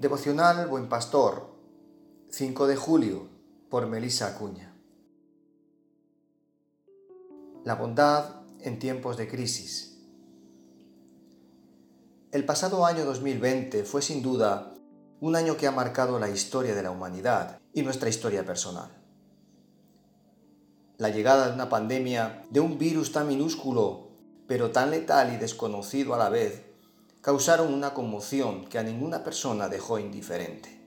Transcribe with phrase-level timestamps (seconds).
[0.00, 1.54] Devocional Buen Pastor,
[2.30, 3.28] 5 de julio,
[3.68, 4.74] por Melissa Acuña.
[7.64, 9.98] La bondad en tiempos de crisis.
[12.32, 14.72] El pasado año 2020 fue sin duda
[15.20, 18.90] un año que ha marcado la historia de la humanidad y nuestra historia personal.
[20.96, 24.12] La llegada de una pandemia, de un virus tan minúsculo,
[24.48, 26.69] pero tan letal y desconocido a la vez,
[27.20, 30.80] causaron una conmoción que a ninguna persona dejó indiferente.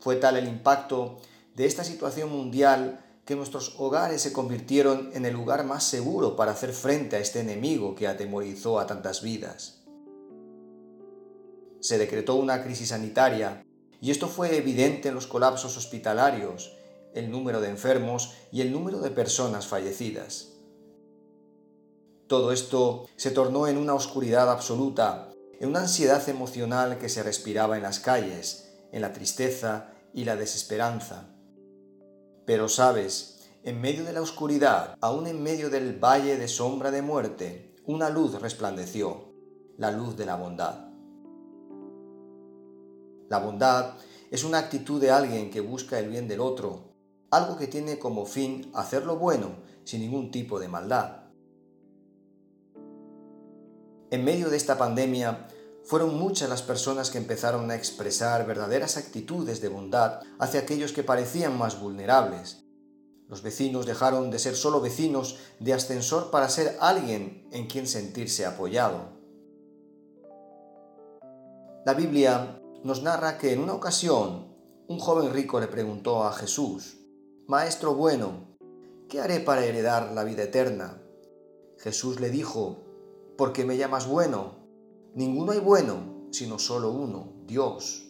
[0.00, 1.18] Fue tal el impacto
[1.54, 6.52] de esta situación mundial que nuestros hogares se convirtieron en el lugar más seguro para
[6.52, 9.82] hacer frente a este enemigo que atemorizó a tantas vidas.
[11.80, 13.66] Se decretó una crisis sanitaria
[14.00, 16.72] y esto fue evidente en los colapsos hospitalarios,
[17.14, 20.57] el número de enfermos y el número de personas fallecidas.
[22.28, 27.78] Todo esto se tornó en una oscuridad absoluta, en una ansiedad emocional que se respiraba
[27.78, 31.34] en las calles, en la tristeza y la desesperanza.
[32.44, 37.00] Pero sabes, en medio de la oscuridad, aún en medio del valle de sombra de
[37.00, 39.32] muerte, una luz resplandeció,
[39.78, 40.90] la luz de la bondad.
[43.30, 43.94] La bondad
[44.30, 46.92] es una actitud de alguien que busca el bien del otro,
[47.30, 51.27] algo que tiene como fin hacer lo bueno sin ningún tipo de maldad.
[54.10, 55.48] En medio de esta pandemia,
[55.84, 61.02] fueron muchas las personas que empezaron a expresar verdaderas actitudes de bondad hacia aquellos que
[61.02, 62.64] parecían más vulnerables.
[63.28, 68.46] Los vecinos dejaron de ser solo vecinos de ascensor para ser alguien en quien sentirse
[68.46, 69.18] apoyado.
[71.84, 74.56] La Biblia nos narra que en una ocasión
[74.88, 76.96] un joven rico le preguntó a Jesús,
[77.46, 78.56] Maestro bueno,
[79.10, 81.02] ¿qué haré para heredar la vida eterna?
[81.78, 82.87] Jesús le dijo,
[83.38, 84.56] ¿por qué me llamas bueno?
[85.14, 88.04] Ninguno hay bueno, sino solo uno, Dios.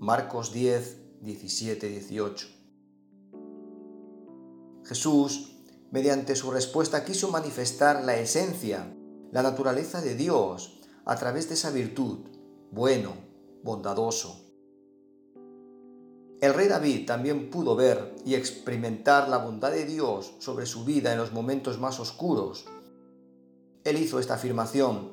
[0.00, 2.48] Marcos 10, 17, 18.
[4.86, 5.58] Jesús,
[5.90, 8.96] mediante su respuesta, quiso manifestar la esencia,
[9.30, 12.20] la naturaleza de Dios a través de esa virtud,
[12.70, 13.12] bueno,
[13.62, 14.40] bondadoso.
[16.40, 21.12] El rey David también pudo ver y experimentar la bondad de Dios sobre su vida
[21.12, 22.64] en los momentos más oscuros,
[23.84, 25.12] él hizo esta afirmación.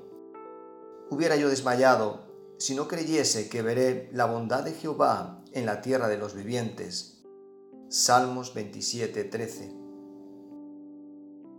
[1.09, 6.07] Hubiera yo desmayado si no creyese que veré la bondad de Jehová en la tierra
[6.07, 7.23] de los vivientes.
[7.89, 9.75] Salmos 27, 13.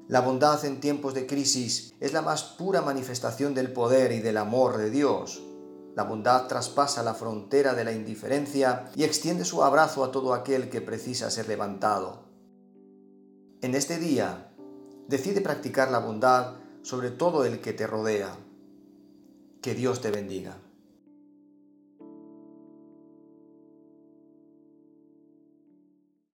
[0.09, 4.39] La bondad en tiempos de crisis es la más pura manifestación del poder y del
[4.39, 5.43] amor de Dios.
[5.95, 10.71] La bondad traspasa la frontera de la indiferencia y extiende su abrazo a todo aquel
[10.71, 12.25] que precisa ser levantado.
[13.61, 14.55] En este día,
[15.09, 18.37] decide practicar la bondad sobre todo el que te rodea.
[19.61, 20.62] Que Dios te bendiga.